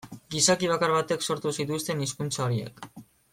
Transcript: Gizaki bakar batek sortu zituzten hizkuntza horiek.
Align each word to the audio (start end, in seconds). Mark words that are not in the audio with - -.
Gizaki 0.35 0.69
bakar 0.71 0.93
batek 0.95 1.25
sortu 1.27 1.53
zituzten 1.59 2.03
hizkuntza 2.07 2.43
horiek. 2.47 2.89